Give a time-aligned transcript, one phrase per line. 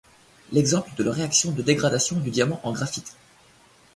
[0.51, 3.15] L'exemple de la réaction de dégradation du diamant en graphite.